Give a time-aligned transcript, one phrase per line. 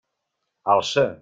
[0.65, 1.05] Alça!